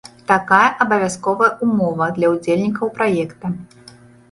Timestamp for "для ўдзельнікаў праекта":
2.17-3.55